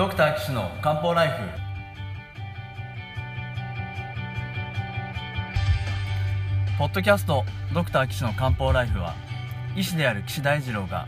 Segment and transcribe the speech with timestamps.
[0.00, 1.34] ドクター岸の漢方ライフ。
[6.78, 7.44] ポッドキャスト
[7.74, 9.14] ドクター岸の漢方ライフは
[9.76, 11.06] 医師である岸大二郎が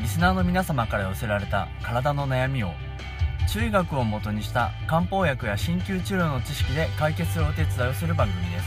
[0.00, 2.70] リスナーの皆様から寄せられた体の悩みを
[3.52, 8.66] 中医学をもとにした漢方薬や鍼灸治療の知識で解決するお手伝いをする番組です。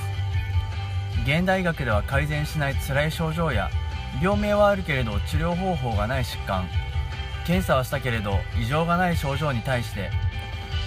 [1.24, 3.72] 現代医学では改善しない辛い症状や
[4.22, 6.70] 病名はあるけれど治療方法がない疾患。
[7.46, 10.10] 検査はしたけれど異常がない症状に対して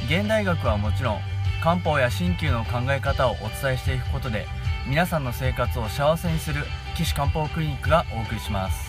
[0.07, 1.21] 現代学はもちろん
[1.63, 4.47] 漢方や鍼灸の考え方をお伝えしていくことで
[4.87, 6.65] 皆さんの生活を幸せにする
[6.97, 8.88] 岸漢方クリニックがお送りします。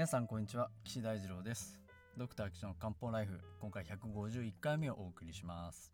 [0.00, 0.70] 皆さんこんにちは。
[0.82, 1.78] 岸大二郎です。
[2.16, 3.38] ドクター岸の漢方ライフ。
[3.60, 5.92] 今回151回目をお送りします。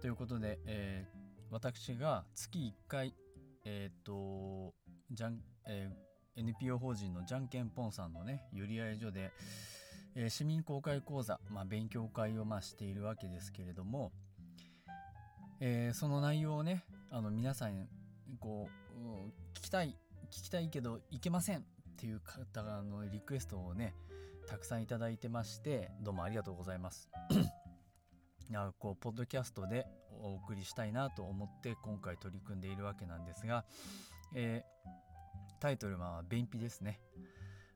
[0.00, 1.18] ということで、えー、
[1.50, 3.14] 私が月1回
[3.66, 4.72] えっ、と
[5.10, 9.32] じゃん、えー、NPO 法人のじゃんけんぽんさんのね寄り合い所で、
[10.16, 14.12] えー、市民公開講座、まあ、勉強会をまあしているわけですけれども、
[15.60, 17.86] えー、その内容をねあの皆さん
[18.40, 19.94] こう聞きたい
[20.30, 21.66] 聞きたいけどいけません。
[22.04, 23.94] っていう方のリクエストをね
[24.46, 27.08] たくさんいただいてましてどうもありがとうございます。
[28.54, 29.86] あこうポッドキャストで
[30.22, 33.64] お送りしたいなと思って今回取り組んでいるわけなんですが、
[34.34, 37.00] えー、タイトルは便秘ですね、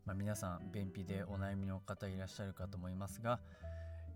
[0.05, 3.41] まあ、皆さん便秘でお悩みの方いらっしゃるかと思いますが、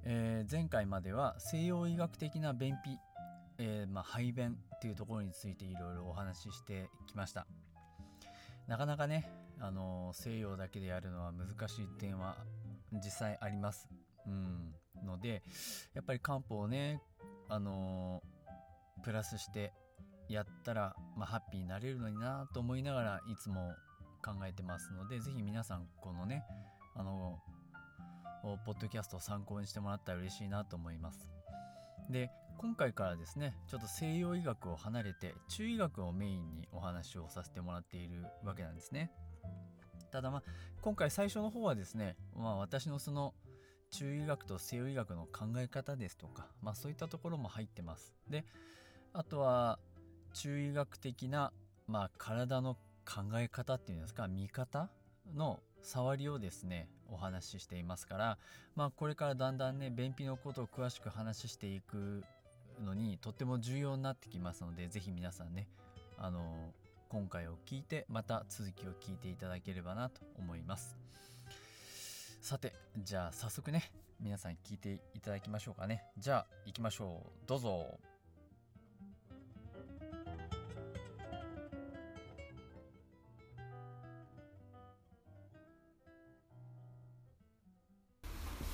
[0.04, 2.98] えー、前回までは西洋医学的な便秘、
[3.56, 7.46] えー、まあ、排便っていうところについていろいろお話ししてきました。
[8.68, 12.36] なかなかねあの西洋だけでやるのは難しい点は
[12.92, 13.88] 実際あります。
[14.26, 14.74] うん、
[15.06, 15.42] ので
[15.94, 17.00] やっぱり漢方をね
[17.48, 18.22] あの
[19.04, 19.72] プラスして
[20.28, 23.72] やったら、まあ、ハッピーになれるのになと思いながらいつも
[24.24, 26.44] 考えてますので是非皆さんこのね
[26.96, 27.38] あの
[28.64, 31.30] ポッドキャストを参考にしてもらったら嬉しいなと思います。
[32.10, 39.12] で今回からですねちょっと西洋医学を離れて中医学をメインにお話をさせてもらっているわけなんですね。
[40.12, 40.42] ただまあ
[40.82, 43.34] 今回最初の方はですね、まあ、私のその
[43.90, 48.14] 中医学と西洋医学の考え方ですとか、まあ、そういったところも入ってます。
[48.28, 48.44] で
[49.12, 49.78] あとは
[50.34, 51.52] 中医学的な、
[51.86, 52.74] まあ、体の
[53.04, 54.88] 考え方っていうんですか見方
[55.34, 58.38] の触りをですねお話ししていますから、
[58.74, 62.24] まあ、これからだんだんね便秘のことを詳しく話していく
[62.82, 65.68] のにとっても重要になってきますので是非皆さんね
[66.16, 66.72] あの
[67.12, 70.96] 今回を聞いてまた続きを聞いていただければなと思います。
[72.40, 76.04] さてじゃあ早速ね皆さん聞いていただきましょうかね。
[76.16, 77.46] じゃあ行きましょう。
[77.46, 77.98] どうぞ。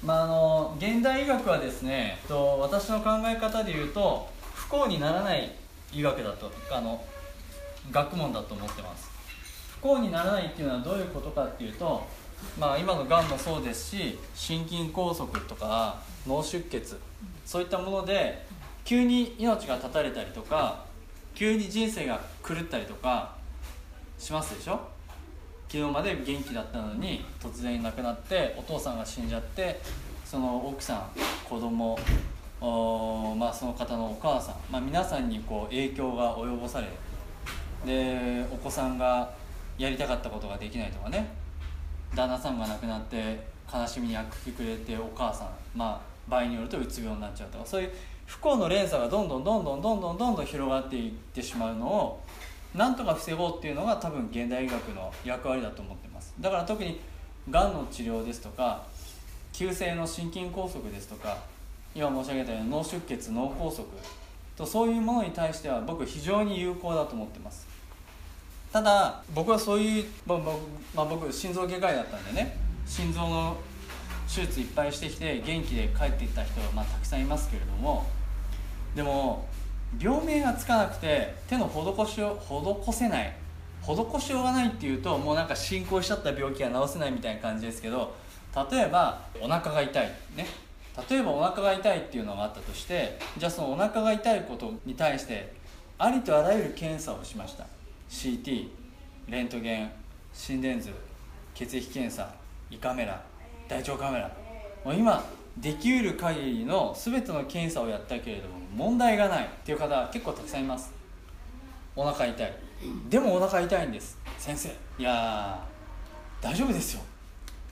[0.05, 5.51] まあ、あの現代医学はですねと私の考え方で言うと不幸にならない
[5.93, 7.05] 医学だとあの
[7.91, 9.11] 学問だと思ってます。
[9.81, 12.07] 不幸にならないっていうのはどういうことかっていうと
[12.59, 16.99] まあ今のがんもそうですし心筋梗塞とか脳出血
[17.47, 18.45] そういったもので
[18.85, 20.85] 急に命が絶たれたりとか
[21.35, 23.37] 急に人生が狂ったりとか
[24.19, 24.81] しますでしょ？
[25.69, 29.81] 昨日まで元気だったのに突然亡くなってお父さんが死んじゃって
[30.25, 31.11] その奥さん
[31.49, 31.97] 子供
[32.61, 36.89] おまあその方のお母さん、まあ、皆さんにこう影響が及ぼされ
[37.85, 39.31] でお子さんが
[39.77, 41.31] やりたかったことができないとかね。
[42.15, 43.39] 旦那さんが亡くなって
[43.73, 47.67] 悲しみにあくきくれてお母さんまあ場合によるとうつ病になっちゃうとか。
[47.67, 47.93] そういう
[48.29, 52.23] 不幸の連鎖がどんどんどんどんどんどんどんどん広がっていってしまうのを
[52.75, 57.01] なんとか防ごうっていうのが多分現代医学の役割だと思ってますだから特に
[57.51, 58.85] がんの治療ですとか
[59.55, 61.39] 急性の心筋梗塞ですとか
[61.95, 63.85] 今申し上げたように脳出血脳梗塞
[64.57, 67.67] とそういうものに対しては僕非常に有効だと思ってます
[68.73, 70.39] ただ僕はそういう、まあ
[70.95, 72.57] まあ、僕心臓外科医だったんでね
[72.87, 73.57] 心臓の
[74.33, 78.07] 手術いっぱいしてきて元気で帰っていった人はまあたくさんいますけれども
[78.95, 79.49] でも
[79.99, 82.39] 病名がつかなくて手の施しを
[82.87, 83.35] 施せない
[83.81, 88.15] 施しようがないっていうともうなんか進行しちゃった病気が治せないみたいな感じですけど
[88.71, 90.07] 例えばお腹が痛い
[90.37, 90.47] ね。
[91.09, 95.55] 例えばお腹が痛いっていうのがあったとしてじゃあそのお腹が痛いことに対して
[95.97, 97.78] ありとあらゆる検査をしました。
[98.09, 98.69] CT
[99.29, 99.91] レントゲン
[100.33, 100.91] 心電図
[101.55, 102.33] 血液検査
[102.71, 103.23] 胃カメラ
[103.69, 104.31] 大腸カメラ。
[104.85, 105.23] もう今
[105.59, 110.93] できうる限りの全ての検査をやったけれども問題がないっていう方は結構たくさんいます。
[111.95, 112.53] お腹痛い。
[113.11, 114.17] でもお腹痛いんです。
[114.39, 114.69] 先生
[114.99, 115.63] いや
[116.41, 117.03] 大丈夫ですよ。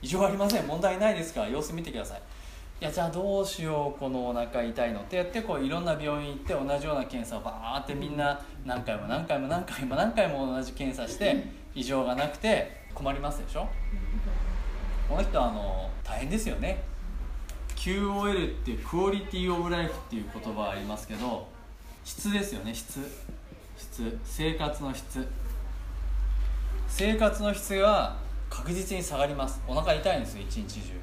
[0.01, 0.67] 異常ありません。
[0.67, 2.21] 問題ないですから様子見てください。
[2.79, 11.43] いやじゃあどうしようこのお腹痛いのってやってこういろんな病院行って同じような検査をバーってみんな何回も何回も何回も何回も同じ検査して
[11.73, 13.67] 異常がなくて困りますでしょ？
[15.09, 16.83] この人はあの大変ですよね。
[17.75, 21.47] QOL っていうクオリティオブライフっていう言葉ありますけど
[22.03, 22.99] 質ですよね質。
[23.75, 24.19] 質。
[24.23, 25.27] 生活の質。
[26.87, 28.17] 生活の質が
[28.51, 29.59] 確実に下がります。
[29.67, 30.93] お腹痛いんですよ一日中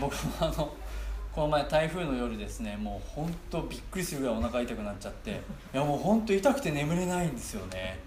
[0.00, 0.74] 僕もあの
[1.32, 7.98] この前台風の夜ですねもう本当びっくりするぐらいお腹痛くなっちゃっていやもう本当痛くて眠れないんですよね、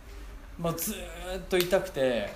[0.59, 0.95] まあ、ずっ
[1.49, 2.29] と痛くて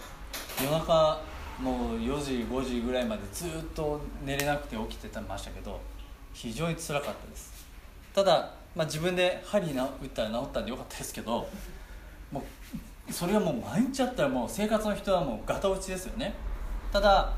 [0.61, 1.21] 夜中
[1.59, 5.79] もう4時5時ぐらいまでずっと寝れなくて起きてたましたけど
[6.33, 7.65] 非常につらかったです。
[8.13, 11.47] ただ、まあ、自分で針打ったら治ったんでよかったですけど
[12.31, 12.43] も
[13.09, 16.33] うそれはもう毎日あったらもう生活の人はもうガタ落ちですよね。
[16.91, 17.33] ただ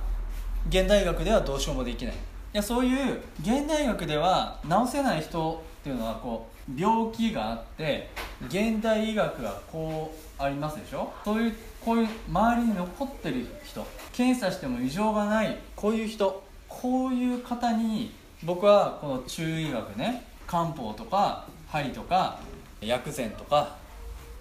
[0.70, 2.14] 現代学ではどうしようもできない。
[2.14, 2.18] い
[2.54, 8.10] やそういう現代学では治せない人っていうのはこう病気があって
[8.48, 11.12] 現代医学がこうありますでしょ？
[11.24, 13.86] そういうこういう周りに残ってる人。
[14.12, 16.44] 検査しても異常がないこういう人。
[16.68, 18.12] こういう方に
[18.44, 22.40] 僕はこの中医学ね漢方とか針とか
[22.82, 23.78] 薬膳とか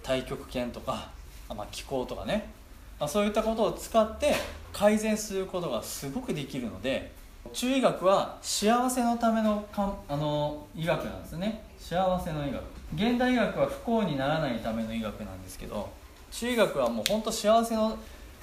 [0.03, 1.09] 太極拳とか、
[1.49, 2.51] まあ、気候とかね、
[2.99, 4.35] まあ、そういったことを使って
[4.73, 7.13] 改善することがすごくできるので
[7.53, 11.63] 中医学は幸せのためのかんあの医学なんですね。
[11.79, 12.63] 幸せの医学。
[12.95, 15.89] 現代医学は不幸にならないための医学なんですけど
[16.33, 17.97] 中医学はもう本当幸せの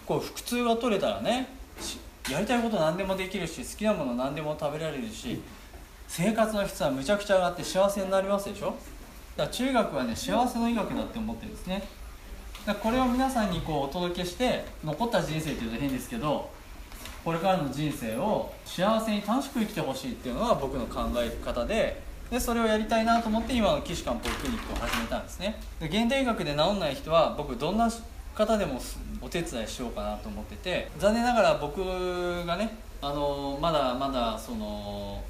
[0.05, 1.47] こう腹痛が取れたらね
[2.29, 5.41] やりたいこと何でもできるし好きなもの何でも食べられるし
[6.07, 8.67] 生活の質はむちゃくちゃ上がって幸せになりますでしょ？
[8.67, 8.77] だか
[9.37, 11.83] ら中医学はね幸せの医学だって思ってるんですね。
[12.71, 16.49] これを皆さんにこうお届けして残った人生っていうと変ですけど
[17.25, 22.01] これからの人生を幸せに楽しく生きてほしいっていうのが僕の考え方で
[22.31, 25.59] でそれをやりたいなと思って今の岸漢方クリニックを始めたんですね。
[25.79, 27.91] で現代医学で治んない人は僕どんな
[28.33, 28.81] 方でも
[29.21, 35.21] お手伝いしようかなと思ってて残念ながら僕がねあのまだまだその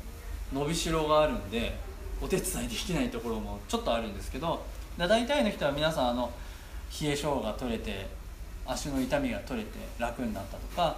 [0.54, 1.76] 伸びしろがあるんで
[2.22, 4.64] お手伝いできないところもちょっとあるんですけど
[4.98, 6.32] 大体の人は皆さんあの
[7.02, 8.08] 冷え性が取れて
[8.66, 10.96] 足の痛みが取れて楽になったとか、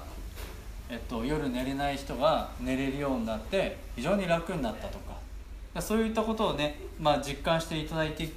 [0.90, 8.30] えっと、夜寝れない人が寝れるようになって非常に楽になったとかそういったことをね、まあ、実感していただいて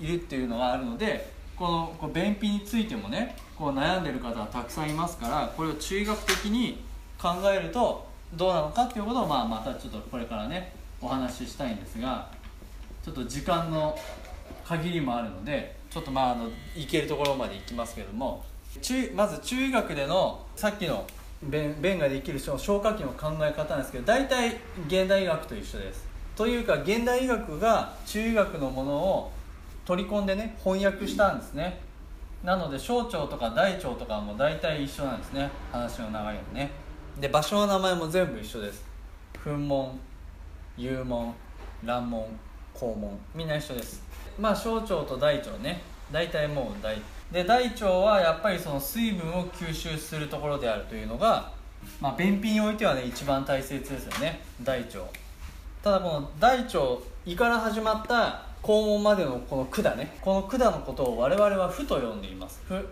[0.00, 6.82] いるっていうのがあるのでこのこう便秘についてもねこう悩んでる方はたくさんいますからこれを中学的に
[7.20, 12.28] 考えるとどうなのかっていうことを、まあ、またちょっとこれからねお話ししたいんですが
[13.04, 13.96] ちょっと時間の
[14.64, 18.44] 限りもあるのでちょっとまああの行けるところまで行きますけども。
[18.80, 21.06] 中まず中医学でのさっきの
[21.42, 24.56] 便便ができる人の消化器の考え方なんですけど大体
[24.86, 26.06] 現代医学と一緒です。
[26.36, 29.32] というか現代医学が中医学のものを
[29.84, 31.80] 取り込んでね翻訳したんですね。
[32.42, 35.50] なので小腸とか大腸とかも大体一緒なんですね。
[35.70, 36.70] 話の長いようにね。
[37.20, 38.84] で場所の名前も全部一緒です。
[39.44, 39.98] 噴門
[40.78, 41.34] 幽門
[41.84, 42.26] 卵門
[42.74, 44.02] 肛門みんな一緒です。
[44.38, 45.82] まあ小腸と大腸ね。
[46.10, 47.00] 大体もう大。
[47.32, 51.50] で大腸はやっぱりその水分を吸収するところであるというのが、
[52.00, 54.40] まあ、便秘においてはね一番大切ですよね。
[54.62, 54.98] 大腸。
[55.82, 56.78] ただこの大腸
[57.24, 60.16] 胃から始まった肛門までのこの管ね。
[60.20, 62.88] この管のことを我々は「負」と呼んでいます「負」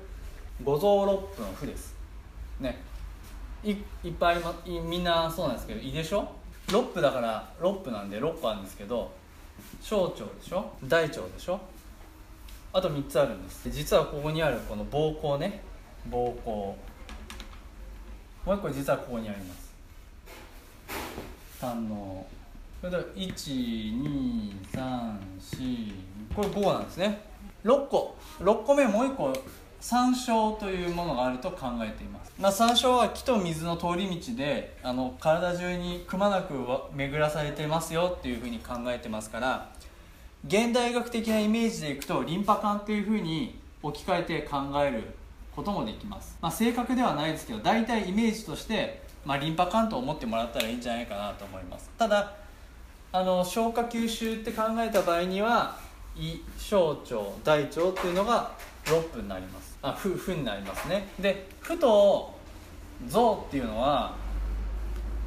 [0.64, 1.94] 五臓六腑の「負」です。
[2.58, 2.82] ね。
[3.62, 6.26] いいっぱいありまみんなそうなんですけど胃でしょ
[6.68, 9.10] ？6腑だから6腑なんで6個あるんですけど
[9.80, 10.72] 小腸でしょ？
[10.84, 11.60] 大腸でしょ？
[12.72, 13.68] あと3つあるんです。
[13.70, 15.60] 実はここにあるこの膀胱ね。
[16.10, 16.50] 膀胱。
[16.50, 16.76] も
[18.46, 19.74] う一個実はここにあります。
[21.60, 22.24] 胆の。
[22.80, 25.92] それで1234
[26.34, 27.20] これ5なんですね。
[27.64, 28.16] 6個。
[28.38, 29.32] 6個目もう1個
[29.80, 36.54] 山椒というものがあると考えています、まあ、山椒は木と水の通り道であの体中にくまなく
[36.94, 39.70] 巡らされてますよっていうふうに考えてますから
[40.46, 45.02] 現代学的なイメージでいくとリンパ管っていうふうに置き換えて考える
[45.56, 51.90] こともできます、まあ、正確ではないですけど大体イメージとしてまあ、リンパ管と思ってもらったらいいんじゃないかなと思います。
[51.98, 52.34] ただ
[53.12, 55.76] あの消化吸収って考えた場合には
[56.16, 58.50] 胃小腸大腸っていうのが
[58.84, 59.78] 6分になります。
[59.82, 61.08] あ負負になりますね。
[61.18, 62.34] で負と
[63.08, 64.14] 臓っていうのは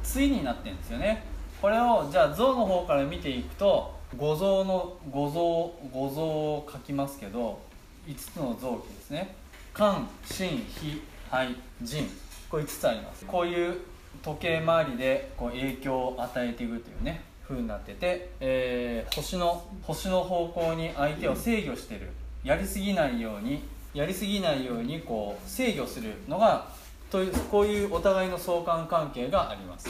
[0.02, 1.24] 対になってるんですよね。
[1.60, 7.58] これをじゃあ臓の方から見ていくと五臓の五臓五臓を書きますけど
[8.06, 9.34] 5つの臓器ですね。
[9.74, 12.08] 肝心脾肺腎。
[12.50, 13.24] これ5つあります。
[13.24, 13.80] こういう
[14.22, 17.22] 時計回りでこう影響を与えていくというね。
[17.46, 22.10] 風になってて、えー、星の星の方向に相手を制御してる。
[22.42, 23.62] やりすぎないように
[23.94, 26.68] やりすぎないようにこう制御するのが
[27.10, 29.88] というこういうお互いの相関関係があります。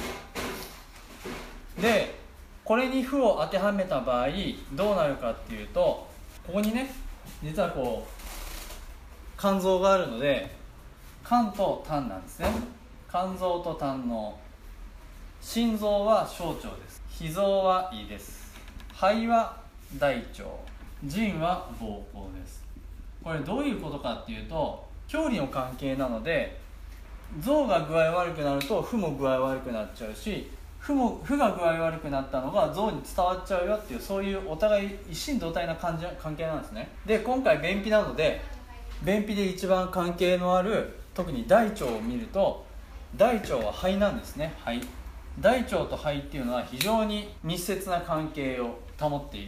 [1.81, 2.15] で
[2.65, 4.29] これに負を当てはめた場合
[4.73, 6.07] どうなるかっていうと
[6.47, 6.95] ここにね
[7.43, 10.55] 実はこう肝臓があるので
[11.27, 12.49] 肝と胆なんですね。
[13.11, 14.39] 肝臓と胆の
[15.41, 17.03] 心臓は小腸です。
[17.17, 18.53] 脾臓は胃です。
[18.93, 19.57] 肺は
[19.99, 20.43] 大腸。
[21.05, 22.65] 腎は膀胱です。
[23.23, 26.59] これどういうことかっていうと距離の関係なので
[27.39, 36.89] 臓が具合悪くなると負も具合悪くなっちゃうし負も負が具合悪くなったのが象に伝わっちゃうよっていうそういうお互い一心同体な感じ関係なんですね。
[37.07, 38.41] で今回便秘なので
[39.05, 42.67] 便秘で一番関係のある特に大腸を見ると
[43.17, 44.53] 大腸は肺なんですね。
[44.65, 44.81] 肺
[45.41, 49.39] 大腸と肺っていうのは非常に密接な関係を保って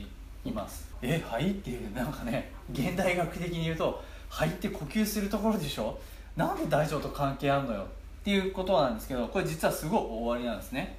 [0.44, 0.92] います。
[1.00, 5.98] え肺っていうなんかね現代学的に言うと肺って呼吸するところでしょ？
[6.34, 7.86] なんで大腸と関係あるのよっ
[8.24, 10.98] ていうことなんですけどこれ実はすごい大ありなんですね。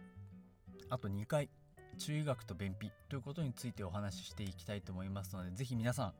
[0.89, 1.51] あと2回、
[1.99, 6.15] 中医学と便秘ということについてお話ししていきたいと思いますので、ぜひ皆さん、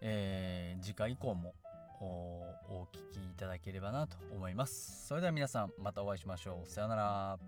[0.00, 1.54] えー、次回以降も
[2.00, 5.06] お聞きいただければなと思います。
[5.06, 6.68] それでは皆さんまたお会いしましょう。
[6.68, 7.38] さようなら。